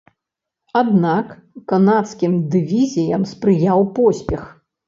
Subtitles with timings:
[0.79, 1.27] Аднак
[1.73, 4.43] канадскім дывізіям спрыяў поспех.